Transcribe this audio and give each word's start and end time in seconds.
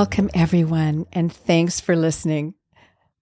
Welcome, 0.00 0.30
everyone, 0.32 1.04
and 1.12 1.30
thanks 1.30 1.78
for 1.78 1.94
listening. 1.94 2.54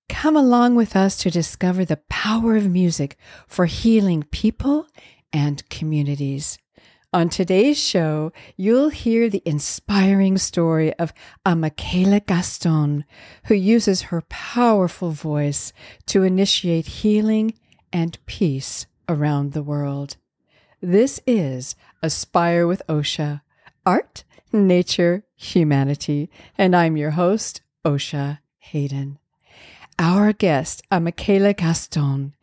Come 0.09 0.37
along 0.37 0.77
with 0.77 0.95
us 0.95 1.17
to 1.17 1.29
discover 1.29 1.85
the 1.85 1.99
power 2.09 2.55
of 2.55 2.71
music 2.71 3.17
for 3.49 3.67
healing 3.67 4.23
people 4.31 4.87
and 5.33 5.69
communities. 5.71 6.57
On 7.13 7.29
today's 7.29 7.83
show, 7.83 8.31
you'll 8.57 8.91
hear 8.91 9.29
the 9.29 9.43
inspiring 9.45 10.39
story 10.39 10.95
of 11.01 11.13
a 11.45 11.57
Michaela 11.57 12.21
Gaston, 12.21 13.05
who 13.47 13.55
uses 13.55 14.03
her 14.03 14.23
powerful 14.29 15.11
voice 15.11 15.73
to 16.07 16.23
initiate 16.23 16.87
healing 16.87 17.55
and 17.93 18.25
peace 18.25 18.87
around 19.09 19.53
the 19.53 19.65
world. 19.65 20.17
This 20.81 21.19
is 21.27 21.75
Aspire 22.05 22.69
with 22.69 22.87
Osha 22.89 23.41
Art, 23.85 24.23
Nature, 24.67 25.25
Humanity, 25.37 26.31
and 26.57 26.75
I'm 26.75 26.97
your 26.97 27.13
host, 27.13 27.61
Osha 27.85 28.39
Hayden. 28.59 29.19
Our 29.99 30.33
guest, 30.33 30.83
Michaela 30.91 31.55
Gaston, 31.55 32.35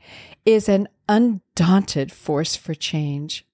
is 0.45 0.69
an 0.69 0.87
undaunted 1.09 2.11
force 2.11 2.55
for 2.55 2.73
change. 2.73 3.45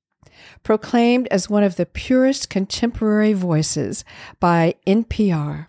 Proclaimed 0.64 1.28
as 1.30 1.50
one 1.50 1.64
of 1.64 1.76
the 1.76 1.86
purest 1.86 2.50
contemporary 2.50 3.34
voices 3.34 4.04
by 4.40 4.76
NPR, 4.88 5.68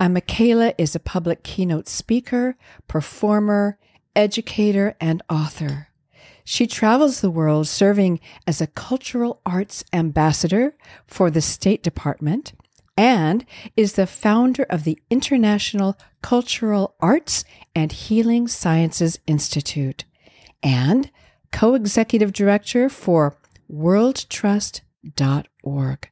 Michaela 0.00 0.74
is 0.78 0.94
a 0.94 1.00
public 1.00 1.42
keynote 1.42 1.88
speaker, 1.88 2.56
performer, 2.86 3.78
educator, 4.14 4.94
and 5.00 5.22
author. 5.28 5.87
She 6.50 6.66
travels 6.66 7.20
the 7.20 7.30
world 7.30 7.68
serving 7.68 8.20
as 8.46 8.62
a 8.62 8.66
cultural 8.66 9.42
arts 9.44 9.84
ambassador 9.92 10.74
for 11.06 11.30
the 11.30 11.42
State 11.42 11.82
Department 11.82 12.54
and 12.96 13.44
is 13.76 13.92
the 13.92 14.06
founder 14.06 14.62
of 14.70 14.84
the 14.84 14.98
International 15.10 15.98
Cultural 16.22 16.94
Arts 17.00 17.44
and 17.74 17.92
Healing 17.92 18.48
Sciences 18.48 19.18
Institute 19.26 20.06
and 20.62 21.10
co 21.52 21.74
executive 21.74 22.32
director 22.32 22.88
for 22.88 23.36
worldtrust.org. 23.70 26.10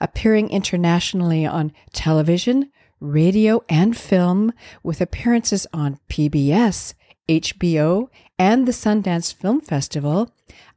Appearing 0.00 0.48
internationally 0.48 1.44
on 1.44 1.70
television, 1.92 2.70
radio, 2.98 3.62
and 3.68 3.94
film 3.94 4.54
with 4.82 5.02
appearances 5.02 5.66
on 5.74 5.98
PBS, 6.08 6.94
HBO, 7.28 8.08
and 8.38 8.66
the 8.66 8.72
Sundance 8.72 9.32
Film 9.32 9.60
Festival, 9.60 10.30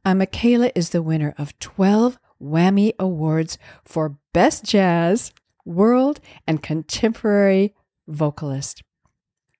uh, 0.04 0.14
Michaela 0.14 0.70
is 0.74 0.90
the 0.90 1.02
winner 1.02 1.34
of 1.38 1.58
12 1.58 2.18
Wammie 2.40 2.94
Awards 2.98 3.58
for 3.84 4.16
Best 4.32 4.64
Jazz, 4.64 5.32
World, 5.64 6.20
and 6.46 6.62
Contemporary 6.62 7.74
Vocalist. 8.06 8.82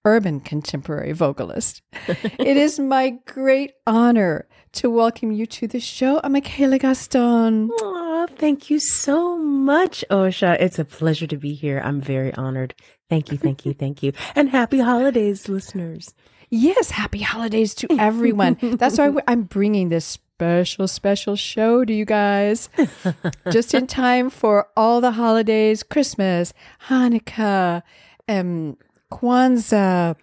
Urban 0.04 0.41
contemporary 0.41 1.12
vocalist. 1.12 1.82
it 2.38 2.56
is 2.56 2.78
my 2.78 3.10
great 3.26 3.72
honor 3.86 4.48
to 4.72 4.88
welcome 4.88 5.32
you 5.32 5.44
to 5.44 5.66
the 5.66 5.80
show. 5.80 6.20
I'm 6.24 6.32
Michaela 6.32 6.78
Gaston. 6.78 7.69
Aw, 7.69 8.26
thank 8.36 8.70
you 8.70 8.78
so 8.78 9.36
much, 9.36 10.04
Osha. 10.10 10.56
It's 10.60 10.78
a 10.78 10.84
pleasure 10.84 11.26
to 11.26 11.36
be 11.36 11.52
here. 11.52 11.82
I'm 11.84 12.00
very 12.00 12.32
honored. 12.34 12.74
Thank 13.10 13.32
you, 13.32 13.38
thank 13.38 13.66
you, 13.66 13.74
thank 13.74 14.02
you. 14.02 14.12
And 14.34 14.48
happy 14.48 14.78
holidays, 14.78 15.48
listeners. 15.48 16.14
Yes, 16.50 16.91
happy 16.91 17.20
holidays 17.20 17.74
to 17.77 17.88
everyone. 17.98 18.58
That's 18.60 18.98
why 18.98 19.14
I'm 19.27 19.42
bringing 19.42 19.88
this 19.88 20.18
special, 20.38 20.88
special 20.88 21.36
show 21.36 21.84
to 21.84 21.92
you 21.92 22.04
guys 22.04 22.68
just 23.50 23.74
in 23.74 23.86
time 23.86 24.30
for 24.30 24.69
all 24.76 25.00
the 25.00 25.10
holidays 25.10 25.82
Christmas, 25.82 26.54
Hanukkah, 26.88 27.82
um, 28.28 28.76
Kwanzaa, 29.12 30.14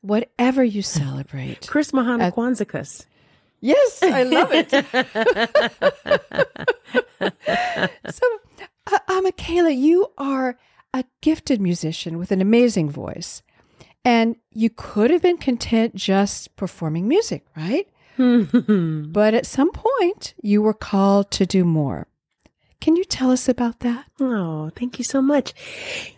whatever 0.00 0.62
you 0.62 0.82
celebrate. 0.82 1.66
Chris 1.66 1.92
Mahana 1.92 2.28
uh, 2.28 2.30
Kwanzaakus. 2.30 3.06
Yes, 3.60 4.02
I 4.02 4.22
love 4.22 4.50
it. 4.52 4.70
so, 8.14 8.26
uh, 8.86 8.98
uh, 9.08 9.20
Michaela, 9.20 9.70
you 9.70 10.10
are 10.16 10.56
a 10.94 11.04
gifted 11.20 11.60
musician 11.60 12.16
with 12.16 12.32
an 12.32 12.40
amazing 12.40 12.88
voice. 12.88 13.42
And 14.04 14.36
you 14.50 14.70
could 14.70 15.10
have 15.10 15.22
been 15.22 15.36
content 15.36 15.94
just 15.94 16.56
performing 16.56 17.06
music, 17.06 17.44
right? 17.56 17.86
but 18.16 19.34
at 19.34 19.46
some 19.46 19.70
point, 19.72 20.34
you 20.42 20.62
were 20.62 20.74
called 20.74 21.30
to 21.32 21.46
do 21.46 21.64
more. 21.64 22.06
Can 22.80 22.96
you 22.96 23.04
tell 23.04 23.30
us 23.30 23.46
about 23.48 23.80
that? 23.80 24.06
Oh, 24.20 24.70
thank 24.74 24.98
you 24.98 25.04
so 25.04 25.20
much. 25.20 25.52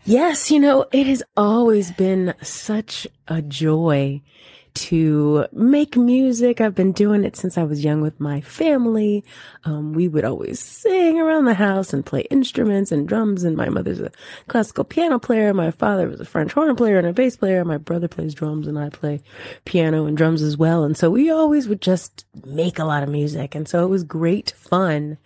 Yes, 0.04 0.50
you 0.50 0.60
know, 0.60 0.86
it 0.92 1.08
has 1.08 1.22
always 1.36 1.90
been 1.90 2.34
such 2.40 3.06
a 3.26 3.42
joy 3.42 4.22
to 4.74 5.46
make 5.52 5.96
music. 5.96 6.60
I've 6.60 6.74
been 6.74 6.92
doing 6.92 7.24
it 7.24 7.36
since 7.36 7.58
I 7.58 7.62
was 7.62 7.84
young 7.84 8.00
with 8.00 8.18
my 8.20 8.40
family. 8.40 9.24
Um, 9.64 9.92
we 9.92 10.08
would 10.08 10.24
always 10.24 10.60
sing 10.60 11.20
around 11.20 11.44
the 11.44 11.54
house 11.54 11.92
and 11.92 12.04
play 12.04 12.22
instruments 12.30 12.92
and 12.92 13.06
drums. 13.06 13.44
And 13.44 13.56
my 13.56 13.68
mother's 13.68 14.00
a 14.00 14.10
classical 14.48 14.84
piano 14.84 15.18
player. 15.18 15.52
My 15.52 15.70
father 15.70 16.08
was 16.08 16.20
a 16.20 16.24
French 16.24 16.52
horn 16.52 16.74
player 16.76 16.98
and 16.98 17.06
a 17.06 17.12
bass 17.12 17.36
player. 17.36 17.64
My 17.64 17.78
brother 17.78 18.08
plays 18.08 18.34
drums 18.34 18.66
and 18.66 18.78
I 18.78 18.88
play 18.88 19.22
piano 19.64 20.06
and 20.06 20.16
drums 20.16 20.42
as 20.42 20.56
well. 20.56 20.84
And 20.84 20.96
so 20.96 21.10
we 21.10 21.30
always 21.30 21.68
would 21.68 21.82
just 21.82 22.24
make 22.44 22.78
a 22.78 22.84
lot 22.84 23.02
of 23.02 23.08
music. 23.08 23.54
And 23.54 23.68
so 23.68 23.84
it 23.84 23.88
was 23.88 24.04
great 24.04 24.52
fun 24.52 25.18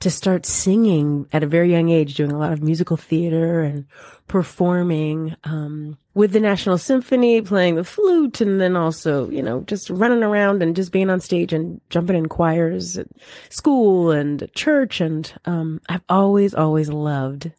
to 0.00 0.10
start 0.10 0.46
singing 0.46 1.26
at 1.32 1.42
a 1.42 1.46
very 1.46 1.70
young 1.70 1.90
age, 1.90 2.14
doing 2.14 2.32
a 2.32 2.38
lot 2.38 2.52
of 2.52 2.62
musical 2.62 2.96
theater 2.96 3.62
and 3.62 3.86
performing 4.32 5.36
um, 5.44 5.98
with 6.14 6.32
the 6.32 6.40
National 6.40 6.78
Symphony, 6.78 7.42
playing 7.42 7.74
the 7.74 7.84
flute, 7.84 8.40
and 8.40 8.58
then 8.58 8.76
also, 8.76 9.28
you 9.28 9.42
know, 9.42 9.60
just 9.64 9.90
running 9.90 10.22
around 10.22 10.62
and 10.62 10.74
just 10.74 10.90
being 10.90 11.10
on 11.10 11.20
stage 11.20 11.52
and 11.52 11.82
jumping 11.90 12.16
in 12.16 12.30
choirs 12.30 12.96
at 12.96 13.08
school 13.50 14.10
and 14.10 14.48
church. 14.54 15.02
And 15.02 15.30
um, 15.44 15.82
I've 15.86 16.00
always, 16.08 16.54
always 16.54 16.88
loved 16.88 17.52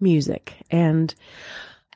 music. 0.00 0.54
And 0.70 1.14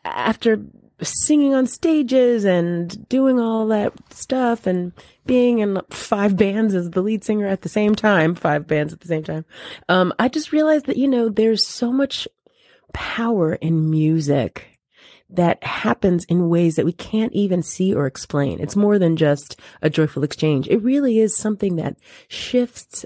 after 0.05 0.61
singing 1.01 1.55
on 1.55 1.67
stages 1.67 2.45
and 2.45 3.09
doing 3.09 3.41
all 3.41 3.69
that 3.69 3.95
stuff 4.13 4.67
and 4.67 4.93
being 5.25 5.61
in 5.61 5.81
five 5.89 6.37
bands 6.37 6.75
as 6.75 6.91
the 6.91 7.01
lead 7.01 7.25
singer 7.25 7.47
at 7.47 7.63
the 7.63 7.69
same 7.71 7.95
time, 7.95 8.35
five 8.35 8.67
bands 8.67 8.93
at 8.93 9.01
the 9.01 9.09
same 9.09 9.23
time, 9.23 9.47
um, 9.89 10.13
I 10.19 10.29
just 10.29 10.53
realized 10.53 10.85
that, 10.85 10.99
you 10.99 11.09
know, 11.09 11.31
there's 11.31 11.67
so 11.67 11.93
much 11.93 12.29
power 12.93 13.55
in 13.55 13.91
music 13.91 14.79
that 15.31 15.63
happens 15.63 16.25
in 16.25 16.49
ways 16.49 16.77
that 16.77 16.87
we 16.87 16.93
can't 16.93 17.33
even 17.33 17.63
see 17.63 17.95
or 17.95 18.07
explain. 18.07 18.61
It's 18.61 18.77
more 18.77 18.99
than 18.99 19.17
just 19.17 19.61
a 19.83 19.91
joyful 19.91 20.25
exchange. 20.25 20.67
It 20.69 20.83
really 20.83 21.19
is 21.19 21.37
something 21.37 21.77
that 21.77 21.97
shifts 22.29 23.05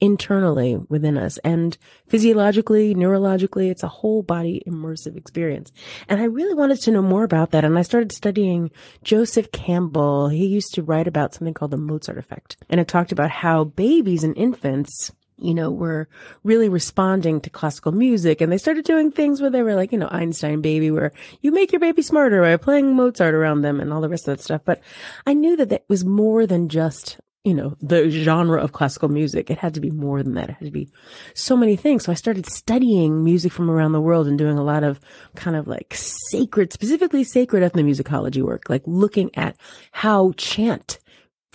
internally 0.00 0.76
within 0.88 1.16
us 1.16 1.38
and 1.38 1.76
physiologically, 2.06 2.94
neurologically, 2.94 3.70
it's 3.70 3.82
a 3.82 3.88
whole 3.88 4.22
body 4.22 4.62
immersive 4.66 5.16
experience. 5.16 5.72
And 6.08 6.20
I 6.20 6.24
really 6.24 6.54
wanted 6.54 6.80
to 6.82 6.90
know 6.90 7.02
more 7.02 7.24
about 7.24 7.50
that. 7.52 7.64
And 7.64 7.78
I 7.78 7.82
started 7.82 8.12
studying 8.12 8.70
Joseph 9.02 9.50
Campbell. 9.52 10.28
He 10.28 10.46
used 10.46 10.74
to 10.74 10.82
write 10.82 11.08
about 11.08 11.34
something 11.34 11.54
called 11.54 11.70
the 11.70 11.78
Mozart 11.78 12.18
effect. 12.18 12.58
And 12.68 12.78
it 12.78 12.88
talked 12.88 13.10
about 13.10 13.30
how 13.30 13.64
babies 13.64 14.22
and 14.22 14.36
infants 14.36 15.12
you 15.38 15.54
know, 15.54 15.70
were 15.70 16.08
really 16.44 16.68
responding 16.68 17.40
to 17.42 17.50
classical 17.50 17.92
music. 17.92 18.40
And 18.40 18.50
they 18.50 18.58
started 18.58 18.84
doing 18.84 19.10
things 19.10 19.40
where 19.40 19.50
they 19.50 19.62
were 19.62 19.74
like, 19.74 19.92
you 19.92 19.98
know, 19.98 20.08
Einstein 20.10 20.62
baby, 20.62 20.90
where 20.90 21.12
you 21.42 21.52
make 21.52 21.72
your 21.72 21.80
baby 21.80 22.02
smarter 22.02 22.40
by 22.40 22.56
playing 22.56 22.94
Mozart 22.94 23.34
around 23.34 23.62
them 23.62 23.80
and 23.80 23.92
all 23.92 24.00
the 24.00 24.08
rest 24.08 24.26
of 24.28 24.36
that 24.36 24.42
stuff. 24.42 24.62
But 24.64 24.80
I 25.26 25.34
knew 25.34 25.56
that 25.56 25.68
that 25.68 25.84
was 25.88 26.04
more 26.04 26.46
than 26.46 26.68
just, 26.68 27.18
you 27.44 27.52
know, 27.52 27.76
the 27.80 28.08
genre 28.08 28.60
of 28.60 28.72
classical 28.72 29.10
music. 29.10 29.50
It 29.50 29.58
had 29.58 29.74
to 29.74 29.80
be 29.80 29.90
more 29.90 30.22
than 30.22 30.34
that. 30.34 30.48
It 30.48 30.56
had 30.56 30.66
to 30.66 30.70
be 30.72 30.88
so 31.34 31.56
many 31.56 31.76
things. 31.76 32.04
So 32.04 32.12
I 32.12 32.16
started 32.16 32.46
studying 32.46 33.22
music 33.22 33.52
from 33.52 33.70
around 33.70 33.92
the 33.92 34.00
world 34.00 34.26
and 34.26 34.38
doing 34.38 34.56
a 34.56 34.64
lot 34.64 34.84
of 34.84 35.00
kind 35.34 35.56
of 35.56 35.66
like 35.68 35.92
sacred, 35.94 36.72
specifically 36.72 37.24
sacred 37.24 37.62
ethnomusicology 37.62 38.42
work, 38.42 38.70
like 38.70 38.82
looking 38.86 39.30
at 39.36 39.56
how 39.92 40.32
chant 40.38 40.98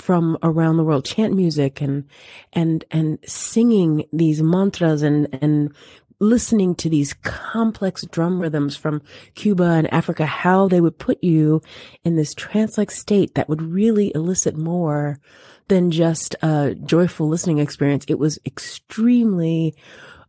from 0.02 0.38
around 0.42 0.78
the 0.78 0.84
world 0.84 1.06
chant 1.06 1.34
music 1.34 1.82
and 1.82 2.06
and 2.54 2.84
and 2.92 3.20
singing 3.26 4.04
these 4.12 4.42
mantras 4.42 5.02
and 5.02 5.28
and 5.42 5.74
listening 6.20 6.76
to 6.76 6.88
these 6.88 7.14
complex 7.14 8.06
drum 8.06 8.40
rhythms 8.40 8.78
from 8.78 9.02
Cuba 9.34 9.64
and 9.64 9.92
Africa, 9.92 10.26
how 10.26 10.68
they 10.68 10.80
would 10.80 11.00
put 11.00 11.22
you 11.24 11.62
in 12.04 12.16
this 12.16 12.36
trance-like 12.36 12.92
state 12.92 13.34
that 13.34 13.50
would 13.50 13.62
really 13.62 14.12
elicit 14.14 14.56
more 14.56 15.20
than 15.68 15.90
just 15.90 16.36
a 16.44 16.76
joyful 16.86 17.28
listening 17.28 17.58
experience. 17.58 18.06
It 18.08 18.20
was 18.20 18.38
extremely 18.46 19.74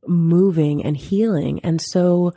moving 0.06 0.82
and 0.82 0.96
healing. 0.96 1.60
And 1.60 1.78
so 1.78 2.32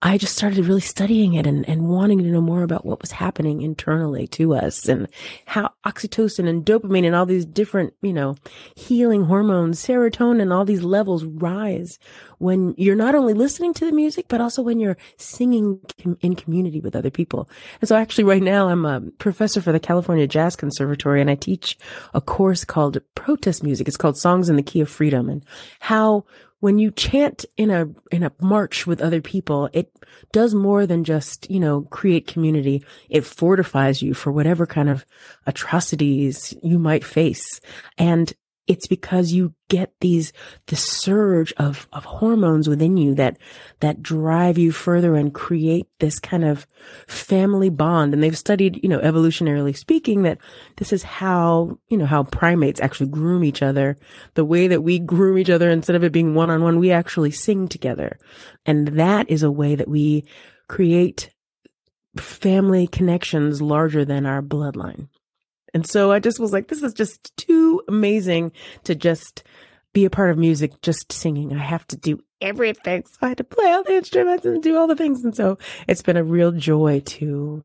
I 0.00 0.16
just 0.16 0.36
started 0.36 0.64
really 0.64 0.80
studying 0.80 1.34
it 1.34 1.44
and, 1.44 1.68
and 1.68 1.88
wanting 1.88 2.18
to 2.18 2.30
know 2.30 2.40
more 2.40 2.62
about 2.62 2.86
what 2.86 3.00
was 3.00 3.10
happening 3.10 3.62
internally 3.62 4.28
to 4.28 4.54
us 4.54 4.86
and 4.88 5.08
how 5.44 5.72
oxytocin 5.84 6.48
and 6.48 6.64
dopamine 6.64 7.04
and 7.04 7.16
all 7.16 7.26
these 7.26 7.44
different, 7.44 7.94
you 8.00 8.12
know, 8.12 8.36
healing 8.76 9.24
hormones, 9.24 9.84
serotonin, 9.84 10.54
all 10.54 10.64
these 10.64 10.82
levels 10.82 11.24
rise 11.24 11.98
when 12.38 12.76
you're 12.78 12.94
not 12.94 13.16
only 13.16 13.34
listening 13.34 13.74
to 13.74 13.86
the 13.86 13.92
music, 13.92 14.26
but 14.28 14.40
also 14.40 14.62
when 14.62 14.78
you're 14.78 14.96
singing 15.16 15.80
in 16.20 16.36
community 16.36 16.78
with 16.78 16.94
other 16.94 17.10
people. 17.10 17.50
And 17.80 17.88
so 17.88 17.96
actually 17.96 18.24
right 18.24 18.42
now 18.42 18.68
I'm 18.68 18.84
a 18.84 19.00
professor 19.18 19.60
for 19.60 19.72
the 19.72 19.80
California 19.80 20.28
Jazz 20.28 20.54
Conservatory 20.54 21.20
and 21.20 21.28
I 21.28 21.34
teach 21.34 21.76
a 22.14 22.20
course 22.20 22.64
called 22.64 22.98
protest 23.16 23.64
music. 23.64 23.88
It's 23.88 23.96
called 23.96 24.16
Songs 24.16 24.48
in 24.48 24.54
the 24.54 24.62
Key 24.62 24.80
of 24.80 24.88
Freedom 24.88 25.28
and 25.28 25.44
how 25.80 26.24
when 26.60 26.78
you 26.78 26.90
chant 26.90 27.44
in 27.56 27.70
a 27.70 27.86
in 28.10 28.22
a 28.22 28.32
march 28.40 28.86
with 28.86 29.00
other 29.00 29.20
people, 29.20 29.68
it 29.72 29.92
does 30.32 30.54
more 30.54 30.86
than 30.86 31.04
just, 31.04 31.48
you 31.50 31.60
know, 31.60 31.82
create 31.82 32.26
community. 32.26 32.84
It 33.08 33.24
fortifies 33.24 34.02
you 34.02 34.14
for 34.14 34.32
whatever 34.32 34.66
kind 34.66 34.88
of 34.88 35.06
atrocities 35.46 36.54
you 36.62 36.78
might 36.78 37.04
face. 37.04 37.60
And 37.96 38.32
it's 38.68 38.86
because 38.86 39.32
you 39.32 39.54
get 39.68 39.92
these, 40.00 40.32
the 40.66 40.76
surge 40.76 41.54
of, 41.56 41.88
of 41.90 42.04
hormones 42.04 42.68
within 42.68 42.98
you 42.98 43.14
that, 43.14 43.38
that 43.80 44.02
drive 44.02 44.58
you 44.58 44.70
further 44.70 45.16
and 45.16 45.32
create 45.32 45.86
this 46.00 46.18
kind 46.18 46.44
of 46.44 46.66
family 47.06 47.70
bond. 47.70 48.12
And 48.12 48.22
they've 48.22 48.36
studied, 48.36 48.78
you 48.82 48.88
know, 48.88 49.00
evolutionarily 49.00 49.74
speaking, 49.74 50.22
that 50.22 50.38
this 50.76 50.92
is 50.92 51.02
how, 51.02 51.78
you 51.88 51.96
know, 51.96 52.06
how 52.06 52.24
primates 52.24 52.80
actually 52.80 53.08
groom 53.08 53.42
each 53.42 53.62
other. 53.62 53.96
The 54.34 54.44
way 54.44 54.68
that 54.68 54.82
we 54.82 54.98
groom 54.98 55.38
each 55.38 55.50
other 55.50 55.70
instead 55.70 55.96
of 55.96 56.04
it 56.04 56.12
being 56.12 56.34
one 56.34 56.50
on 56.50 56.62
one, 56.62 56.78
we 56.78 56.92
actually 56.92 57.30
sing 57.30 57.68
together. 57.68 58.18
And 58.66 58.88
that 58.98 59.30
is 59.30 59.42
a 59.42 59.50
way 59.50 59.74
that 59.76 59.88
we 59.88 60.24
create 60.68 61.30
family 62.18 62.86
connections 62.86 63.62
larger 63.62 64.04
than 64.04 64.26
our 64.26 64.42
bloodline. 64.42 65.08
And 65.78 65.86
so 65.86 66.10
I 66.10 66.18
just 66.18 66.40
was 66.40 66.52
like, 66.52 66.66
this 66.66 66.82
is 66.82 66.92
just 66.92 67.36
too 67.36 67.80
amazing 67.86 68.50
to 68.82 68.96
just 68.96 69.44
be 69.92 70.04
a 70.04 70.10
part 70.10 70.30
of 70.30 70.36
music, 70.36 70.82
just 70.82 71.12
singing. 71.12 71.54
I 71.54 71.62
have 71.62 71.86
to 71.86 71.96
do 71.96 72.18
everything. 72.40 73.04
So 73.06 73.18
I 73.22 73.28
had 73.28 73.38
to 73.38 73.44
play 73.44 73.66
all 73.70 73.84
the 73.84 73.94
instruments 73.94 74.44
and 74.44 74.60
do 74.60 74.76
all 74.76 74.88
the 74.88 74.96
things. 74.96 75.22
And 75.22 75.36
so 75.36 75.56
it's 75.86 76.02
been 76.02 76.16
a 76.16 76.24
real 76.24 76.50
joy 76.50 76.98
to 77.06 77.62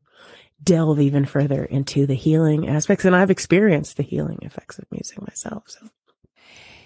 delve 0.62 1.00
even 1.00 1.24
further 1.24 1.64
into 1.64 2.06
the 2.06 2.14
healing 2.14 2.68
aspects. 2.68 3.04
And 3.04 3.16
I've 3.16 3.32
experienced 3.32 3.96
the 3.96 4.04
healing 4.04 4.38
effects 4.42 4.78
of 4.78 4.84
music 4.92 5.20
myself. 5.20 5.64
So, 5.66 5.88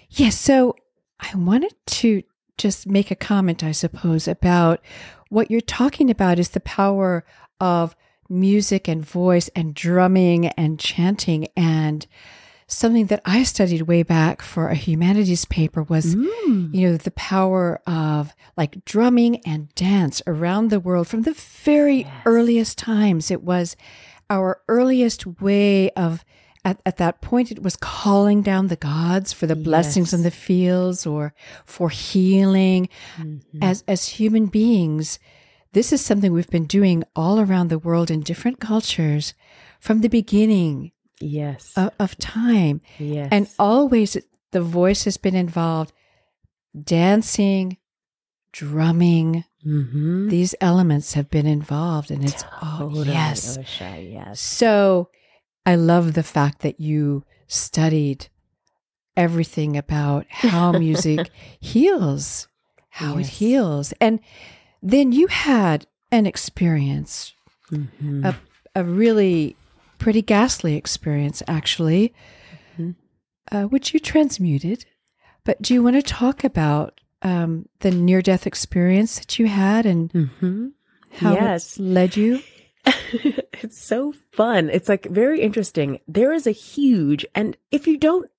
yes. 0.09 0.19
Yeah, 0.19 0.29
so 0.29 0.75
I 1.19 1.35
wanted 1.35 1.75
to 1.85 2.23
just 2.57 2.87
make 2.87 3.11
a 3.11 3.15
comment, 3.15 3.63
I 3.63 3.71
suppose, 3.71 4.27
about 4.27 4.81
what 5.29 5.51
you're 5.51 5.61
talking 5.61 6.09
about 6.09 6.39
is 6.39 6.49
the 6.49 6.59
power 6.59 7.23
of 7.59 7.95
music 8.29 8.87
and 8.87 9.03
voice 9.03 9.49
and 9.55 9.73
drumming 9.73 10.47
and 10.47 10.79
chanting 10.79 11.47
and 11.57 12.05
something 12.67 13.07
that 13.07 13.21
I 13.25 13.43
studied 13.43 13.83
way 13.83 14.03
back 14.03 14.43
for 14.43 14.69
a 14.69 14.75
humanities 14.75 15.45
paper 15.45 15.81
was, 15.83 16.15
mm. 16.15 16.73
you 16.73 16.87
know, 16.87 16.97
the 16.97 17.11
power 17.11 17.81
of 17.87 18.35
like 18.55 18.85
drumming 18.85 19.41
and 19.45 19.73
dance 19.73 20.21
around 20.27 20.69
the 20.69 20.79
world 20.79 21.07
from 21.07 21.23
the 21.23 21.33
very 21.33 22.01
yes. 22.01 22.13
earliest 22.25 22.77
times. 22.77 23.31
It 23.31 23.41
was 23.41 23.75
our 24.29 24.61
earliest 24.67 25.25
way 25.41 25.89
of, 25.91 26.23
at, 26.63 26.79
at 26.85 26.97
that 26.97 27.21
point, 27.21 27.51
it 27.51 27.63
was 27.63 27.75
calling 27.75 28.43
down 28.43 28.67
the 28.67 28.75
gods 28.75 29.33
for 29.33 29.47
the 29.47 29.55
yes. 29.55 29.63
blessings 29.63 30.13
in 30.13 30.21
the 30.21 30.29
fields 30.29 31.07
or 31.07 31.33
for 31.65 31.89
healing. 31.89 32.87
Mm-hmm. 33.17 33.63
As, 33.63 33.83
as 33.87 34.07
human 34.07 34.45
beings, 34.45 35.17
this 35.73 35.93
is 35.93 36.03
something 36.03 36.31
we've 36.31 36.49
been 36.49 36.65
doing 36.65 37.03
all 37.15 37.39
around 37.39 37.67
the 37.67 37.79
world 37.79 38.09
in 38.09 38.21
different 38.21 38.59
cultures 38.59 39.33
from 39.79 40.01
the 40.01 40.07
beginning 40.07 40.91
yes. 41.19 41.73
of, 41.75 41.91
of 41.99 42.17
time. 42.17 42.81
Yes. 42.97 43.29
And 43.31 43.49
always 43.57 44.17
the 44.51 44.61
voice 44.61 45.05
has 45.05 45.17
been 45.17 45.35
involved. 45.35 45.93
Dancing 46.81 47.77
drumming 48.51 49.43
mm-hmm. 49.63 50.27
these 50.29 50.55
elements 50.59 51.13
have 51.13 51.29
been 51.29 51.45
involved 51.45 52.09
and 52.09 52.23
it's 52.23 52.43
totally, 52.61 53.09
oh 53.09 53.11
yes. 53.11 53.59
Osha, 53.59 54.11
yes. 54.11 54.41
So 54.41 55.09
i 55.67 55.75
love 55.75 56.13
the 56.13 56.23
fact 56.23 56.61
that 56.61 56.79
you 56.79 57.23
studied 57.45 58.27
everything 59.15 59.77
about 59.77 60.25
how 60.29 60.71
music 60.79 61.29
heals 61.59 62.47
how 62.99 63.17
yes. 63.17 63.27
it 63.27 63.31
heals. 63.31 63.93
And 64.01 64.19
then 64.81 65.11
you 65.11 65.27
had 65.27 65.85
an 66.11 66.25
experience, 66.25 67.33
mm-hmm. 67.71 68.25
a, 68.25 68.35
a 68.75 68.83
really 68.83 69.55
pretty 69.97 70.21
ghastly 70.21 70.75
experience, 70.75 71.43
actually, 71.47 72.13
mm-hmm. 72.77 72.91
uh, 73.51 73.63
which 73.63 73.93
you 73.93 73.99
transmuted. 73.99 74.85
But 75.43 75.61
do 75.61 75.73
you 75.73 75.83
want 75.83 75.95
to 75.95 76.01
talk 76.01 76.43
about 76.43 77.01
um, 77.21 77.67
the 77.79 77.91
near 77.91 78.21
death 78.21 78.47
experience 78.47 79.19
that 79.19 79.39
you 79.39 79.47
had 79.47 79.85
and 79.85 80.11
mm-hmm. 80.11 80.67
how 81.11 81.33
yes. 81.33 81.77
it 81.77 81.83
led 81.83 82.15
you? 82.15 82.41
it's 82.85 83.77
so 83.77 84.13
fun. 84.31 84.69
It's 84.69 84.89
like 84.89 85.05
very 85.05 85.41
interesting. 85.41 85.99
There 86.07 86.33
is 86.33 86.47
a 86.47 86.51
huge, 86.51 87.25
and 87.35 87.57
if 87.71 87.87
you 87.87 87.97
don't 87.97 88.29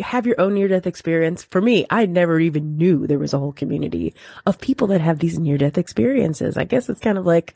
have 0.00 0.26
your 0.26 0.40
own 0.40 0.54
near 0.54 0.68
death 0.68 0.86
experience. 0.86 1.42
For 1.42 1.60
me, 1.60 1.86
I 1.90 2.06
never 2.06 2.38
even 2.38 2.76
knew 2.76 3.06
there 3.06 3.18
was 3.18 3.34
a 3.34 3.38
whole 3.38 3.52
community 3.52 4.14
of 4.46 4.60
people 4.60 4.88
that 4.88 5.00
have 5.00 5.18
these 5.18 5.38
near 5.38 5.58
death 5.58 5.78
experiences. 5.78 6.56
I 6.56 6.64
guess 6.64 6.88
it's 6.88 7.00
kind 7.00 7.18
of 7.18 7.26
like, 7.26 7.54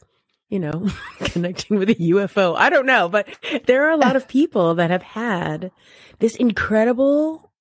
you 0.48 0.58
know, 0.58 0.88
connecting 1.20 1.78
with 1.78 1.90
a 1.90 1.94
UFO. 1.94 2.56
I 2.56 2.70
don't 2.70 2.86
know, 2.86 3.08
but 3.08 3.28
there 3.66 3.86
are 3.86 3.90
a 3.90 3.96
lot 3.96 4.16
of 4.16 4.28
people 4.28 4.74
that 4.76 4.90
have 4.90 5.02
had 5.02 5.70
this 6.18 6.36
incredible, 6.36 7.52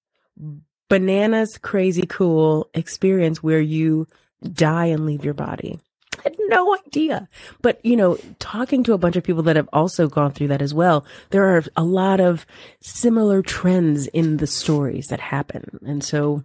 bananas, 0.90 1.58
crazy 1.58 2.06
cool 2.08 2.70
experience 2.74 3.44
where 3.44 3.62
you 3.62 4.08
die 4.42 4.88
and 4.88 5.06
leave 5.06 5.26
your 5.26 5.34
body 5.34 5.80
had 6.24 6.36
no 6.48 6.76
idea. 6.86 7.28
But, 7.62 7.80
you 7.84 7.96
know, 7.96 8.18
talking 8.40 8.84
to 8.84 8.94
a 8.94 8.98
bunch 8.98 9.16
of 9.16 9.24
people 9.24 9.44
that 9.44 9.56
have 9.56 9.70
also 9.74 10.08
gone 10.08 10.32
through 10.32 10.50
that 10.50 10.62
as 10.62 10.74
well, 10.74 11.06
there 11.30 11.56
are 11.56 11.64
a 11.76 11.84
lot 11.84 12.20
of 12.20 12.46
similar 12.82 13.42
trends 13.42 14.08
in 14.08 14.38
the 14.38 14.48
stories 14.48 15.08
that 15.08 15.20
happen. 15.20 15.80
And 15.86 16.04
so 16.04 16.44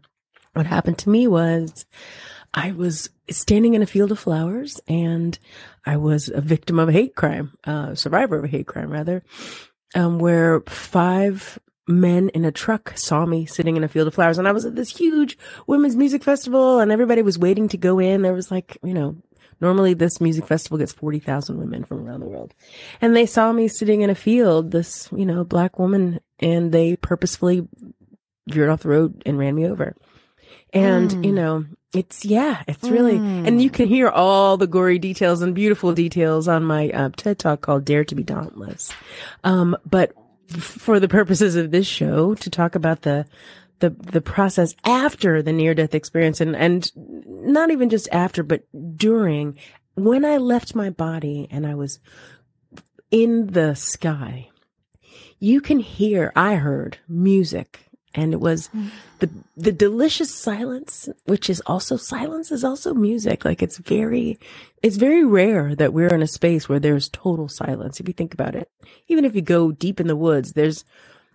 what 0.55 0.67
happened 0.67 0.99
to 0.99 1.11
me 1.11 1.26
was 1.26 1.87
I 2.52 2.72
was 2.72 3.11
standing 3.31 3.75
in 3.75 3.82
a 3.82 3.87
field 3.87 4.11
of 4.11 4.19
flowers 4.19 4.81
and 4.88 5.38
I 5.87 5.96
was 5.96 6.28
a 6.28 6.40
victim 6.40 6.78
of 6.78 6.88
a 6.88 6.93
hate 6.93 7.14
crime, 7.14 7.52
uh, 7.64 7.94
survivor 7.94 8.38
of 8.38 8.44
a 8.44 8.49
hate 8.49 8.66
crime 8.66 8.90
rather, 8.90 9.23
um, 9.94 10.19
where 10.19 10.61
five 10.66 11.58
men 11.87 12.28
in 12.31 12.44
a 12.44 12.52
truck 12.52 12.96
saw 12.96 13.26
me 13.26 13.46
sitting 13.46 13.76
in 13.76 13.84
a 13.84 13.88
field 13.88 14.09
of 14.09 14.14
flowers 14.14 14.38
and 14.38 14.49
I 14.49 14.52
was 14.52 14.64
at 14.64 14.75
this 14.75 14.97
huge 14.97 15.38
women's 15.66 15.97
music 15.97 16.23
festival 16.23 16.80
and 16.80 16.90
everybody 16.90 17.23
was 17.23 17.38
waiting 17.38 17.68
to 17.68 17.76
go 17.76 17.99
in. 17.99 18.23
There 18.23 18.33
was 18.33 18.50
like, 18.50 18.78
you 18.83 18.94
know, 18.94 19.16
Normally, 19.61 19.95
this 19.95 20.21
music 20.21 20.47
festival 20.47 20.79
gets 20.79 20.93
40,000 20.93 21.59
women 21.59 21.85
from 21.85 22.07
around 22.07 22.21
the 22.21 22.26
world. 22.26 22.55
And 23.00 23.14
they 23.14 23.26
saw 23.26 23.52
me 23.52 23.69
sitting 23.69 24.00
in 24.00 24.11
a 24.11 24.14
field, 24.14 24.71
this, 24.71 25.09
you 25.14 25.26
know, 25.26 25.45
black 25.45 25.79
woman, 25.79 26.21
and 26.38 26.73
they 26.73 26.97
purposefully 26.97 27.69
veered 28.49 28.71
off 28.71 28.83
the 28.83 28.88
road 28.88 29.23
and 29.26 29.38
ran 29.38 29.55
me 29.55 29.67
over. 29.67 29.95
And, 30.73 31.11
mm. 31.11 31.25
you 31.25 31.33
know, 31.33 31.67
it's, 31.93 32.25
yeah, 32.25 32.62
it's 32.69 32.85
really, 32.85 33.19
mm. 33.19 33.47
and 33.47 33.61
you 33.61 33.69
can 33.69 33.88
hear 33.88 34.09
all 34.09 34.57
the 34.57 34.67
gory 34.67 34.99
details 34.99 35.43
and 35.43 35.55
beautiful 35.55 35.93
details 35.93 36.47
on 36.47 36.64
my 36.64 36.90
uh, 36.90 37.11
TED 37.17 37.38
talk 37.38 37.61
called 37.61 37.85
Dare 37.85 38.05
to 38.05 38.14
be 38.14 38.23
Dauntless. 38.23 38.93
Um, 39.43 39.76
but 39.85 40.12
for 40.49 41.00
the 41.00 41.09
purposes 41.09 41.57
of 41.57 41.71
this 41.71 41.87
show, 41.87 42.35
to 42.37 42.50
talk 42.50 42.75
about 42.75 43.02
the, 43.02 43.26
the 43.80 43.90
the 43.90 44.20
process 44.20 44.75
after 44.84 45.42
the 45.42 45.52
near 45.52 45.75
death 45.75 45.94
experience 45.94 46.40
and 46.40 46.54
and 46.56 46.90
not 46.96 47.70
even 47.70 47.90
just 47.90 48.08
after 48.12 48.42
but 48.42 48.62
during 48.96 49.58
when 49.94 50.25
I 50.25 50.37
left 50.37 50.75
my 50.75 50.90
body 50.90 51.49
and 51.50 51.66
I 51.66 51.75
was 51.75 51.99
in 53.10 53.49
the 53.49 53.75
sky 53.75 54.49
you 55.38 55.60
can 55.60 55.80
hear 55.80 56.32
I 56.37 56.56
heard 56.56 56.99
music 57.08 57.90
and 58.14 58.32
it 58.32 58.40
was 58.40 58.68
mm. 58.68 58.90
the 59.20 59.30
the 59.56 59.72
delicious 59.72 60.34
silence 60.34 61.08
which 61.26 61.49
is 61.49 61.62
also 61.66 61.96
silence 61.96 62.50
is 62.50 62.64
also 62.64 62.92
music. 62.92 63.44
Like 63.44 63.62
it's 63.62 63.78
very 63.78 64.38
it's 64.82 64.96
very 64.96 65.25
rare 65.25 65.75
that 65.76 65.92
we're 65.92 66.12
in 66.12 66.22
a 66.22 66.26
space 66.26 66.68
where 66.68 66.80
there's 66.80 67.08
total 67.08 67.49
silence 67.49 68.00
if 68.00 68.08
you 68.08 68.14
think 68.14 68.34
about 68.34 68.54
it. 68.54 68.68
Even 69.08 69.25
if 69.25 69.34
you 69.34 69.42
go 69.42 69.70
deep 69.70 70.00
in 70.00 70.08
the 70.08 70.16
woods 70.16 70.52
there's 70.52 70.84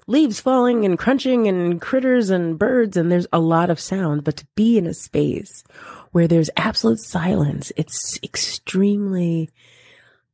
leaves 0.08 0.40
falling 0.40 0.86
and 0.86 0.98
crunching 0.98 1.48
and 1.48 1.82
critters 1.82 2.30
and 2.30 2.60
birds 2.60 2.96
and 2.96 3.12
there's 3.12 3.28
a 3.34 3.40
lot 3.40 3.70
of 3.70 3.80
sound. 3.80 4.24
But 4.24 4.38
to 4.38 4.48
be 4.56 4.78
in 4.78 4.86
a 4.86 4.94
space 4.94 5.64
where 6.12 6.28
there's 6.28 6.50
absolute 6.58 7.00
silence 7.00 7.72
it's 7.76 8.20
extremely 8.24 9.50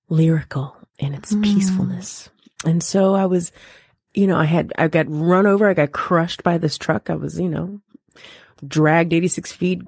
lyrical 0.10 0.76
in 1.00 1.14
its 1.14 1.34
mm. 1.34 1.44
peacefulness. 1.44 2.30
And 2.66 2.84
so 2.84 3.16
i 3.16 3.26
was 3.26 3.52
you 4.14 4.28
know 4.28 4.38
i 4.38 4.46
had 4.46 4.74
i 4.78 4.88
got 4.88 5.06
run 5.10 5.48
over 5.48 5.70
i 5.70 5.74
got 5.74 5.92
crushed 5.92 6.44
by 6.44 6.58
this 6.58 6.78
truck. 6.78 7.10
I 7.10 7.16
was 7.16 7.40
you 7.40 7.50
know 7.50 7.82
dragged 8.68 9.14
86 9.14 9.52
feet 9.52 9.82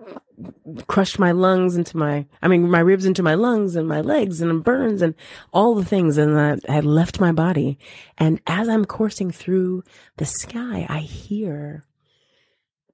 crushed 0.88 1.20
my 1.20 1.32
lungs 1.32 1.75
into 1.75 1.98
my, 1.98 2.25
I 2.42 2.48
mean, 2.48 2.70
my 2.70 2.80
ribs 2.80 3.06
into 3.06 3.24
my 3.24 3.36
lungs 3.36 3.75
and 3.75 3.88
my 3.88 4.02
legs 4.02 4.42
and 4.42 4.63
burns 4.63 5.02
and 5.02 5.16
all 5.52 5.75
the 5.75 5.86
things. 5.86 6.18
And 6.18 6.40
I 6.40 6.72
had 6.72 6.86
left 6.86 7.20
my 7.20 7.32
body. 7.32 7.78
And 8.18 8.40
as 8.48 8.70
I'm 8.70 8.86
coursing 8.86 9.32
through 9.32 9.84
the 10.18 10.25
sky, 10.25 10.86
I 10.90 11.00
hear 11.00 11.86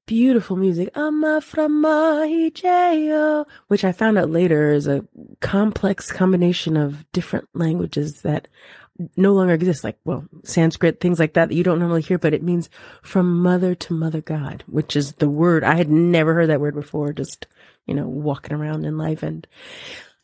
beautiful 0.09 0.55
music, 0.55 0.89
Ama 0.95 1.39
Framah. 1.39 2.25
which 3.67 3.83
I 3.83 3.91
found 3.91 4.17
out 4.17 4.31
later 4.31 4.71
is 4.71 4.87
a 4.87 5.05
complex 5.39 6.11
combination 6.11 6.75
of 6.77 7.05
different 7.11 7.47
languages 7.53 8.23
that 8.23 8.47
no 9.15 9.33
longer 9.33 9.53
exist, 9.53 9.83
like, 9.83 9.99
well, 10.05 10.25
Sanskrit, 10.43 10.99
things 10.99 11.19
like 11.19 11.35
that 11.35 11.49
that 11.49 11.55
you 11.55 11.63
don't 11.63 11.77
normally 11.77 12.01
hear, 12.01 12.17
but 12.17 12.33
it 12.33 12.41
means 12.41 12.71
from 13.03 13.43
mother 13.43 13.75
to 13.75 13.93
mother 13.93 14.19
God, 14.19 14.63
which 14.65 14.95
is 14.95 15.13
the 15.13 15.29
word. 15.29 15.63
I 15.63 15.75
had 15.75 15.91
never 15.91 16.33
heard 16.33 16.49
that 16.49 16.59
word 16.59 16.73
before, 16.73 17.13
just, 17.13 17.45
you 17.85 17.93
know, 17.93 18.07
walking 18.07 18.57
around 18.57 18.85
in 18.85 18.97
life. 18.97 19.21
And 19.21 19.45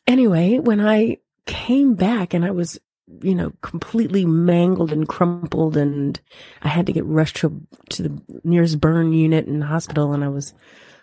anyway, 0.07 0.57
when 0.57 0.81
I 0.81 1.19
came 1.45 1.93
back 1.93 2.33
and 2.33 2.43
I 2.43 2.49
was, 2.49 2.79
you 3.21 3.35
know, 3.35 3.53
completely 3.61 4.25
mangled 4.25 4.91
and 4.91 5.07
crumpled 5.07 5.77
and 5.77 6.19
I 6.63 6.69
had 6.69 6.85
to 6.87 6.93
get 6.93 7.05
rushed 7.05 7.37
to, 7.37 7.61
to 7.89 8.03
the 8.03 8.21
nearest 8.43 8.79
burn 8.79 9.13
unit 9.13 9.45
in 9.45 9.59
the 9.59 9.65
hospital 9.67 10.13
and 10.13 10.23
I 10.23 10.29
was 10.29 10.53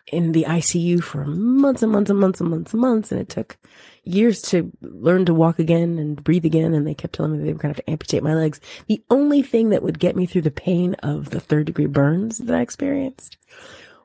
in 0.09 0.32
the 0.32 0.44
ICU 0.44 1.02
for 1.02 1.25
months 1.25 1.82
and 1.82 1.92
months 1.92 2.11
and 2.11 2.18
months 2.18 2.40
and 2.40 2.50
months 2.50 2.73
and 2.73 2.80
months. 2.80 3.12
And 3.12 3.21
it 3.21 3.28
took 3.28 3.56
years 4.04 4.42
to 4.42 4.73
learn 4.80 5.25
to 5.26 5.35
walk 5.35 5.59
again 5.59 5.99
and 5.99 6.23
breathe 6.23 6.44
again. 6.44 6.75
And 6.75 6.87
they 6.87 6.94
kept 6.94 7.14
telling 7.14 7.32
me 7.32 7.38
they 7.38 7.52
were 7.52 7.59
going 7.59 7.73
to 7.75 7.78
have 7.78 7.85
to 7.85 7.90
amputate 7.90 8.23
my 8.23 8.35
legs. 8.35 8.61
The 8.88 9.02
only 9.11 9.42
thing 9.42 9.68
that 9.71 9.82
would 9.82 9.99
get 9.99 10.16
me 10.16 10.26
through 10.26 10.42
the 10.42 10.50
pain 10.50 10.94
of 11.02 11.30
the 11.30 11.40
third 11.40 11.66
degree 11.66 11.87
burns 11.87 12.38
that 12.38 12.56
I 12.56 12.61
experienced 12.61 13.37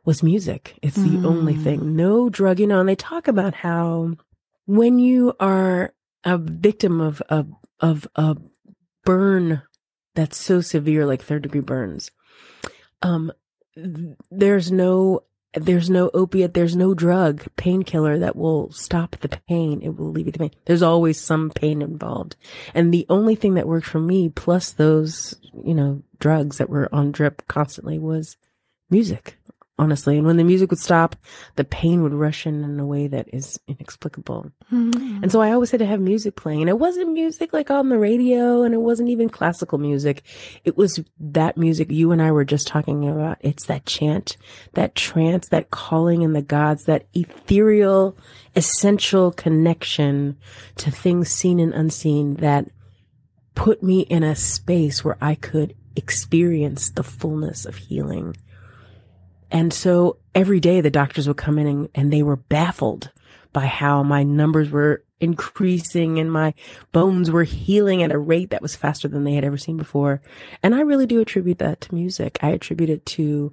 was 0.06 0.24
music. 0.24 0.78
It's 0.82 0.96
the 0.96 1.10
mm. 1.10 1.26
only 1.26 1.56
thing. 1.56 1.96
No 1.96 2.30
drug, 2.30 2.60
you 2.60 2.68
know, 2.68 2.80
and 2.80 2.88
they 2.88 2.96
talk 2.96 3.28
about 3.28 3.54
how 3.54 4.16
when 4.66 5.00
you 5.00 5.34
are 5.40 5.94
a 6.24 6.38
victim 6.38 7.02
of 7.02 7.22
a, 7.30 7.46
of 7.80 8.08
a 8.16 8.38
burn 9.04 9.62
that's 10.16 10.38
so 10.38 10.62
severe, 10.62 11.06
like 11.06 11.22
third 11.22 11.44
degree 11.44 11.62
burns, 11.62 12.12
um, 13.02 13.32
there's 14.32 14.72
no 14.72 15.24
there's 15.54 15.90
no 15.90 16.12
opiate, 16.14 16.54
there's 16.54 16.76
no 16.76 16.94
drug, 16.94 17.46
painkiller 17.56 18.20
that 18.20 18.36
will 18.36 18.72
stop 18.72 19.16
the 19.18 19.30
pain. 19.30 19.82
It 19.82 19.98
will 19.98 20.10
alleviate 20.10 20.34
the 20.34 20.40
pain. 20.40 20.52
There's 20.66 20.82
always 20.82 21.20
some 21.20 21.50
pain 21.50 21.82
involved. 21.82 22.36
And 22.74 22.94
the 22.94 23.06
only 23.10 23.36
thing 23.36 23.56
that 23.56 23.68
worked 23.68 23.88
for 23.88 24.00
me, 24.00 24.30
plus 24.30 24.72
those, 24.72 25.36
you 25.64 25.74
know, 25.74 26.04
drugs 26.20 26.58
that 26.58 26.70
were 26.70 26.94
on 26.94 27.12
drip 27.12 27.48
constantly 27.48 27.98
was 27.98 28.38
music 28.90 29.37
honestly. 29.80 30.18
And 30.18 30.26
when 30.26 30.38
the 30.38 30.44
music 30.44 30.72
would 30.72 30.80
stop, 30.80 31.16
the 31.56 31.64
pain 31.64 32.02
would 32.02 32.14
rush 32.14 32.46
in 32.46 32.64
in 32.64 32.80
a 32.80 32.86
way 32.86 33.08
that 33.08 33.28
is 33.32 33.60
inexplicable. 33.68 34.52
Mm-hmm. 34.72 35.24
And 35.24 35.32
so 35.32 35.42
I 35.42 35.52
always 35.52 35.72
had 35.72 35.80
to 35.80 35.86
have 35.86 36.00
music 36.00 36.36
playing. 36.36 36.62
And 36.62 36.70
it 36.70 36.80
wasn't 36.80 37.12
music 37.12 37.54
like 37.54 37.70
on 37.70 37.90
the 37.90 37.98
radio 37.98 38.64
and 38.64 38.74
it 38.74 38.82
wasn't 38.82 39.10
even 39.10 39.30
classical 39.30 39.78
music. 39.78 40.24
It 40.64 40.78
was 40.78 41.00
that 41.20 41.58
music 41.58 41.92
you 41.92 42.12
and 42.12 42.22
I 42.22 42.32
were 42.32 42.46
just 42.46 42.68
talking 42.68 43.08
about. 43.08 43.38
It's 43.42 43.66
that 43.68 43.86
chant, 43.86 44.38
that 44.74 44.96
trance, 44.96 45.48
that 45.50 45.70
calling 45.70 46.24
in 46.24 46.34
the 46.34 46.42
gods, 46.42 46.86
that 46.86 47.06
ethereal, 47.14 48.18
essential 48.56 49.32
connection 49.32 50.38
to 50.78 50.90
things 50.90 51.30
seen 51.30 51.60
and 51.60 51.74
unseen 51.74 52.36
that 52.36 52.70
put 53.54 53.84
me 53.84 54.02
in 54.02 54.24
a 54.24 54.36
space 54.36 55.04
where 55.04 55.18
I 55.22 55.36
could 55.36 55.76
experience 55.96 56.92
the 56.92 57.04
fullness 57.04 57.66
of 57.66 57.76
healing 57.76 58.36
and 59.52 59.74
so 59.74 60.18
every 60.36 60.60
day 60.60 60.82
the 60.82 60.92
doctors 60.92 61.28
would 61.28 61.38
come 61.38 61.58
in 61.58 61.68
and, 61.68 61.90
and 61.96 62.14
they 62.14 62.24
were 62.24 62.36
baffled 62.36 63.12
by 63.54 63.66
how 63.66 64.04
my 64.04 64.24
numbers 64.24 64.70
were 64.70 65.04
increasing 65.20 66.20
and 66.20 66.32
my 66.32 66.54
bones 66.92 67.32
were 67.32 67.44
healing 67.44 68.04
at 68.04 68.12
a 68.12 68.18
rate 68.18 68.52
that 68.52 68.62
was 68.62 68.76
faster 68.76 69.08
than 69.08 69.24
they 69.24 69.34
had 69.34 69.44
ever 69.44 69.58
seen 69.58 69.78
before. 69.78 70.22
And 70.62 70.76
I 70.76 70.82
really 70.82 71.06
do 71.06 71.20
attribute 71.20 71.58
that 71.60 71.82
to 71.82 71.96
music. 71.96 72.38
I 72.42 72.50
attribute 72.50 72.90
it 72.90 73.06
to 73.08 73.52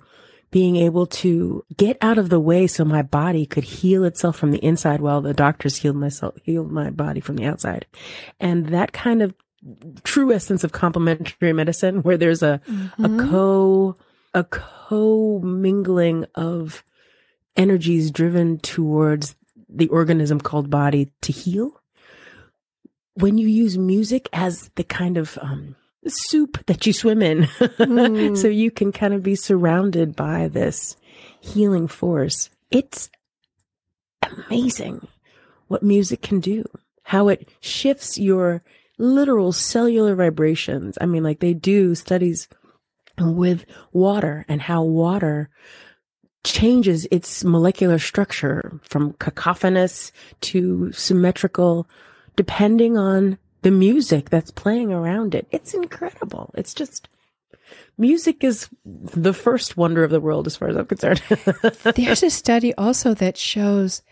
being 0.50 0.76
able 0.76 1.06
to 1.06 1.64
get 1.76 1.96
out 2.00 2.18
of 2.18 2.28
the 2.28 2.38
way 2.38 2.66
so 2.66 2.84
my 2.84 3.02
body 3.02 3.44
could 3.46 3.64
heal 3.64 4.04
itself 4.04 4.36
from 4.36 4.52
the 4.52 4.64
inside 4.64 5.00
while 5.00 5.20
the 5.20 5.34
doctors 5.34 5.78
healed 5.78 5.96
myself, 5.96 6.34
healed 6.42 6.70
my 6.70 6.90
body 6.90 7.20
from 7.20 7.36
the 7.36 7.44
outside. 7.44 7.86
And 8.38 8.66
that 8.66 8.92
kind 8.92 9.22
of 9.22 9.34
true 10.04 10.32
essence 10.32 10.62
of 10.62 10.70
complementary 10.70 11.52
medicine 11.52 12.02
where 12.02 12.16
there's 12.16 12.42
a, 12.42 12.60
mm-hmm. 12.68 13.04
a 13.04 13.30
co, 13.30 13.96
a 14.34 14.44
co-mingling 14.44 16.26
of 16.34 16.84
energies 17.56 18.10
driven 18.10 18.58
towards 18.58 19.36
the 19.68 19.88
organism 19.88 20.40
called 20.40 20.68
body 20.68 21.10
to 21.22 21.32
heal. 21.32 21.80
When 23.14 23.38
you 23.38 23.46
use 23.46 23.78
music 23.78 24.28
as 24.32 24.70
the 24.74 24.82
kind 24.84 25.16
of 25.16 25.38
um, 25.40 25.76
soup 26.06 26.66
that 26.66 26.84
you 26.84 26.92
swim 26.92 27.22
in, 27.22 27.44
mm. 27.44 28.36
so 28.36 28.48
you 28.48 28.70
can 28.70 28.90
kind 28.90 29.14
of 29.14 29.22
be 29.22 29.36
surrounded 29.36 30.16
by 30.16 30.48
this 30.48 30.96
healing 31.40 31.86
force, 31.86 32.50
it's 32.70 33.08
amazing 34.22 35.06
what 35.68 35.82
music 35.82 36.22
can 36.22 36.40
do, 36.40 36.64
how 37.04 37.28
it 37.28 37.48
shifts 37.60 38.18
your 38.18 38.62
literal 38.98 39.52
cellular 39.52 40.14
vibrations. 40.14 40.98
I 41.00 41.06
mean, 41.06 41.22
like 41.22 41.40
they 41.40 41.54
do 41.54 41.94
studies 41.94 42.48
with 43.18 43.64
water 43.92 44.44
and 44.48 44.62
how 44.62 44.82
water 44.82 45.50
changes 46.44 47.06
its 47.10 47.42
molecular 47.42 47.98
structure 47.98 48.78
from 48.82 49.14
cacophonous 49.14 50.12
to 50.42 50.92
symmetrical 50.92 51.88
depending 52.36 52.98
on 52.98 53.38
the 53.62 53.70
music 53.70 54.28
that's 54.28 54.50
playing 54.50 54.92
around 54.92 55.34
it. 55.34 55.46
It's 55.50 55.72
incredible. 55.72 56.52
It's 56.54 56.74
just 56.74 57.08
music 57.96 58.44
is 58.44 58.68
the 58.84 59.32
first 59.32 59.76
wonder 59.76 60.04
of 60.04 60.10
the 60.10 60.20
world 60.20 60.46
as 60.46 60.56
far 60.56 60.68
as 60.68 60.76
I'm 60.76 60.86
concerned. 60.86 61.22
There's 61.94 62.22
a 62.22 62.30
study 62.30 62.74
also 62.74 63.14
that 63.14 63.38
shows 63.38 64.02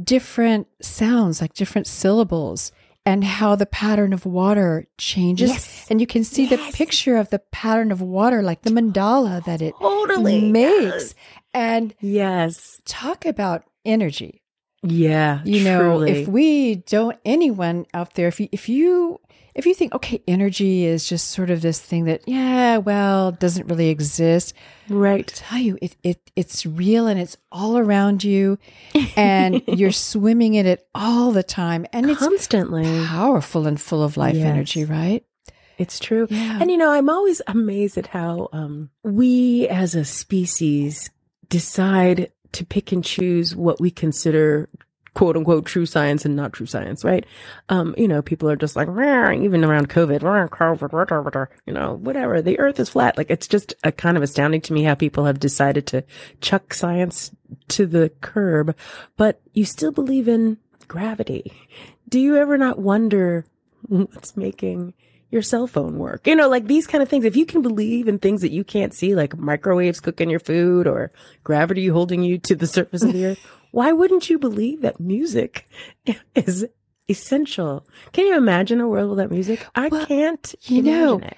different 0.00 0.68
sounds, 0.80 1.40
like 1.40 1.54
different 1.54 1.86
syllables 1.86 2.70
and 3.04 3.24
how 3.24 3.56
the 3.56 3.66
pattern 3.66 4.12
of 4.12 4.26
water 4.26 4.86
changes. 4.98 5.50
Yes. 5.50 5.69
And 5.90 6.00
you 6.00 6.06
can 6.06 6.22
see 6.22 6.44
yes. 6.44 6.50
the 6.64 6.76
picture 6.76 7.16
of 7.16 7.30
the 7.30 7.40
pattern 7.40 7.90
of 7.90 8.00
water, 8.00 8.42
like 8.42 8.62
the 8.62 8.70
mandala 8.70 9.44
that 9.44 9.60
it 9.60 9.74
totally 9.80 10.48
makes. 10.48 10.72
Yes. 10.72 11.14
And 11.52 11.94
yes, 12.00 12.80
talk 12.84 13.26
about 13.26 13.64
energy. 13.84 14.40
Yeah. 14.82 15.40
You 15.44 15.64
know, 15.64 15.80
truly. 15.80 16.10
if 16.12 16.28
we 16.28 16.76
don't, 16.76 17.18
anyone 17.24 17.86
out 17.92 18.14
there, 18.14 18.28
if 18.28 18.38
you, 18.38 18.48
if 18.52 18.68
you, 18.68 19.20
if 19.54 19.66
you 19.66 19.74
think, 19.74 19.92
okay, 19.94 20.22
energy 20.28 20.84
is 20.84 21.08
just 21.08 21.32
sort 21.32 21.50
of 21.50 21.60
this 21.60 21.80
thing 21.80 22.04
that, 22.04 22.22
yeah, 22.26 22.78
well, 22.78 23.32
doesn't 23.32 23.66
really 23.66 23.88
exist. 23.88 24.54
Right. 24.88 25.28
I 25.28 25.34
tell 25.34 25.58
you, 25.58 25.76
it, 25.82 25.96
it, 26.04 26.30
it's 26.36 26.64
real 26.64 27.08
and 27.08 27.20
it's 27.20 27.36
all 27.50 27.76
around 27.76 28.22
you 28.22 28.58
and 29.16 29.60
you're 29.66 29.90
swimming 29.90 30.54
in 30.54 30.66
it 30.66 30.86
all 30.94 31.32
the 31.32 31.42
time. 31.42 31.84
And 31.92 32.16
constantly 32.16 32.86
it's 32.86 33.08
powerful 33.08 33.66
and 33.66 33.78
full 33.78 34.04
of 34.04 34.16
life 34.16 34.36
yes. 34.36 34.46
energy, 34.46 34.84
right? 34.84 35.24
It's 35.80 35.98
true. 35.98 36.26
Yeah. 36.28 36.58
And 36.60 36.70
you 36.70 36.76
know, 36.76 36.92
I'm 36.92 37.08
always 37.08 37.40
amazed 37.46 37.96
at 37.96 38.06
how 38.06 38.50
um, 38.52 38.90
we 39.02 39.66
as 39.68 39.94
a 39.94 40.04
species 40.04 41.08
decide 41.48 42.30
to 42.52 42.66
pick 42.66 42.92
and 42.92 43.02
choose 43.02 43.56
what 43.56 43.80
we 43.80 43.90
consider 43.90 44.68
quote 45.14 45.38
unquote 45.38 45.64
true 45.64 45.86
science 45.86 46.26
and 46.26 46.36
not 46.36 46.52
true 46.52 46.66
science, 46.66 47.02
right? 47.02 47.24
Um, 47.70 47.94
you 47.96 48.06
know, 48.06 48.20
people 48.20 48.50
are 48.50 48.56
just 48.56 48.76
like, 48.76 48.88
even 48.88 49.64
around 49.64 49.88
COVID, 49.88 50.20
COVID, 50.20 51.46
you 51.64 51.72
know, 51.72 51.94
whatever. 51.94 52.42
The 52.42 52.58
earth 52.58 52.78
is 52.78 52.90
flat. 52.90 53.16
Like 53.16 53.30
it's 53.30 53.48
just 53.48 53.72
a 53.82 53.90
kind 53.90 54.18
of 54.18 54.22
astounding 54.22 54.60
to 54.62 54.74
me 54.74 54.82
how 54.82 54.94
people 54.94 55.24
have 55.24 55.40
decided 55.40 55.86
to 55.88 56.04
chuck 56.42 56.74
science 56.74 57.30
to 57.68 57.86
the 57.86 58.12
curb, 58.20 58.76
but 59.16 59.40
you 59.54 59.64
still 59.64 59.92
believe 59.92 60.28
in 60.28 60.58
gravity. 60.88 61.52
Do 62.08 62.20
you 62.20 62.36
ever 62.36 62.58
not 62.58 62.78
wonder 62.78 63.46
what's 63.88 64.36
making 64.36 64.92
your 65.30 65.42
cell 65.42 65.66
phone 65.66 65.98
work? 65.98 66.26
You 66.26 66.36
know, 66.36 66.48
like 66.48 66.66
these 66.66 66.86
kind 66.86 67.02
of 67.02 67.08
things. 67.08 67.24
If 67.24 67.36
you 67.36 67.46
can 67.46 67.62
believe 67.62 68.08
in 68.08 68.18
things 68.18 68.42
that 68.42 68.52
you 68.52 68.64
can't 68.64 68.94
see, 68.94 69.14
like 69.14 69.36
microwaves 69.36 70.00
cooking 70.00 70.30
your 70.30 70.40
food 70.40 70.86
or 70.86 71.10
gravity 71.44 71.86
holding 71.86 72.22
you 72.22 72.38
to 72.38 72.54
the 72.54 72.66
surface 72.66 73.02
of 73.02 73.12
the 73.12 73.26
earth, 73.26 73.46
why 73.70 73.92
wouldn't 73.92 74.28
you 74.28 74.38
believe 74.38 74.82
that 74.82 75.00
music 75.00 75.68
is 76.34 76.66
essential? 77.08 77.86
Can 78.12 78.26
you 78.26 78.36
imagine 78.36 78.80
a 78.80 78.88
world 78.88 79.10
without 79.10 79.30
music? 79.30 79.66
I 79.74 79.88
well, 79.88 80.06
can't. 80.06 80.54
You 80.62 80.82
know, 80.82 81.18
it. 81.18 81.36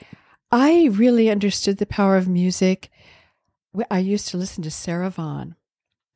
I 0.50 0.88
really 0.92 1.30
understood 1.30 1.78
the 1.78 1.87
power 1.87 2.16
of 2.16 2.28
music. 2.28 2.90
I 3.90 3.99
used 4.00 4.28
to 4.28 4.37
listen 4.37 4.62
to 4.64 4.70
Sarah 4.70 5.11
Vaughan. 5.11 5.56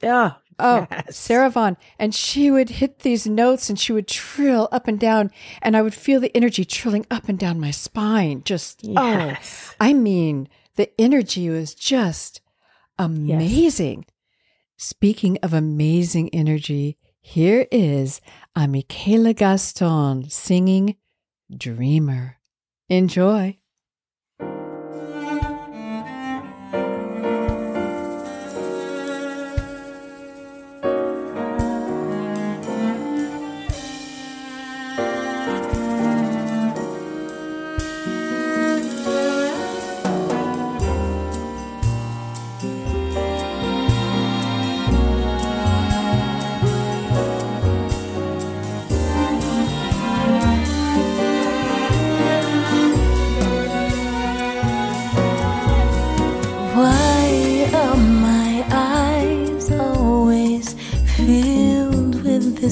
Yeah. 0.03 0.33
Oh, 0.59 0.87
yes. 0.91 1.17
Sarah 1.17 1.51
Vaughan. 1.51 1.77
And 1.99 2.15
she 2.15 2.51
would 2.51 2.71
hit 2.71 3.01
these 3.01 3.27
notes 3.27 3.69
and 3.69 3.79
she 3.79 3.93
would 3.93 4.09
trill 4.09 4.69
up 4.73 4.89
and 4.89 4.99
down. 4.99 5.31
And 5.63 5.77
I 5.77 5.83
would 5.83 5.95
feel 5.95 6.21
the 6.21 6.35
energy 6.37 6.65
trilling 6.65 7.07
up 7.11 7.29
and 7.29 7.39
down 7.39 7.61
my 7.61 7.71
spine. 7.71 8.43
Just, 8.45 8.83
oh, 8.85 8.93
yes. 8.93 9.71
oh, 9.73 9.77
I 9.81 9.93
mean, 9.93 10.49
the 10.77 10.91
energy 11.01 11.51
was 11.51 11.75
just 11.75 12.41
amazing. 12.99 14.05
Yes. 14.07 14.13
Speaking 14.79 15.39
of 15.43 15.53
amazing 15.53 16.31
energy, 16.35 16.99
here 17.21 17.67
is 17.73 18.21
a 18.55 18.69
Michaela 18.69 19.33
Gaston 19.33 20.29
singing 20.31 20.97
Dreamer. 21.55 22.39
Enjoy. 22.89 23.59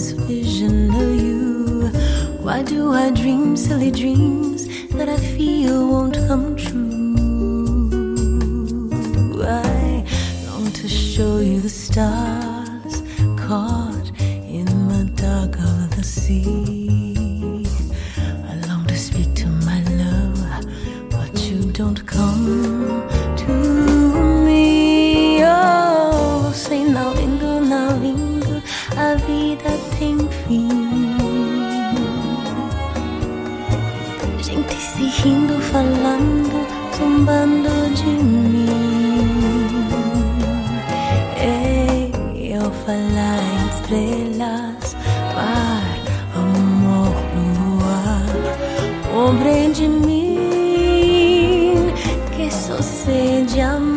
this 0.05 0.13
vision 0.27 0.91
of 0.91 1.17
you? 1.25 1.89
Why 2.45 2.63
do 2.63 2.93
I 2.93 3.11
dream 3.11 3.57
silly 3.57 3.91
dreams 3.91 4.69
that 4.91 5.09
I 5.09 5.17
feel 5.17 5.89
won't 5.89 6.17
come 6.29 6.57
true? 6.57 7.15
I 9.43 10.05
long 10.47 10.71
to 10.73 10.89
show 10.89 11.39
you 11.39 11.61
the 11.61 11.71
stars 11.71 12.34
Gente 34.55 34.77
se 34.77 35.07
rindo, 35.23 35.61
falando, 35.61 36.65
tombando 36.97 37.69
de 37.93 38.07
mim. 38.07 38.69
Ei, 41.37 42.13
eu 42.53 42.71
falar 42.87 43.41
em 43.51 43.67
estrelas, 43.75 44.97
par, 45.35 45.99
amor, 46.37 47.17
luar, 47.35 48.23
de 49.73 49.89
mim 49.89 50.39
que 52.37 52.49
sucede 52.49 53.61
se 53.61 53.61
amor. 53.61 53.94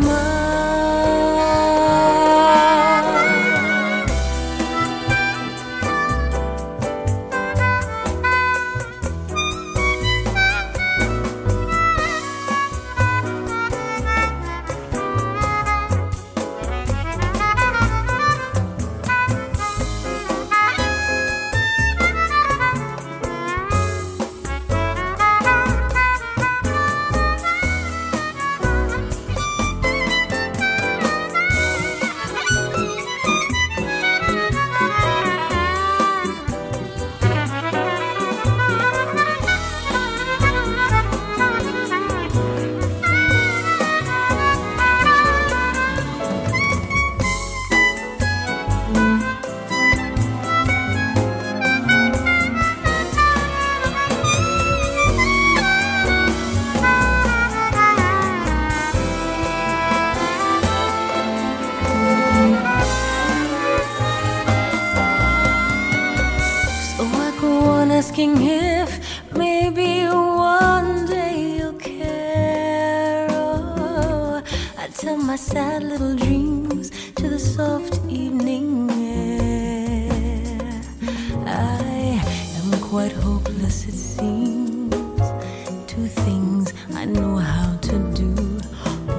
I 86.94 87.06
know 87.06 87.36
how 87.38 87.76
to 87.78 87.98
do. 88.14 88.32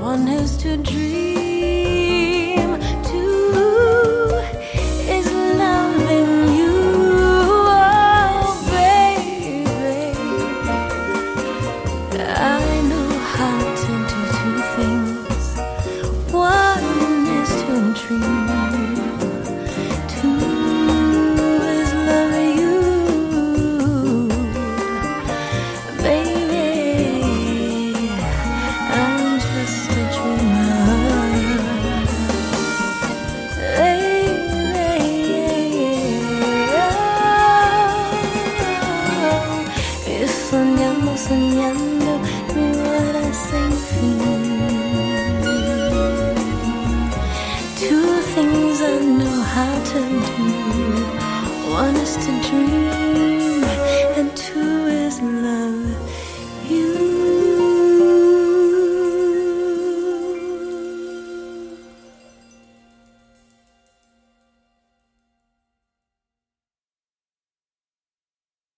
One 0.01 0.29
is 0.29 0.57
to 0.59 0.77
dream. 0.79 1.08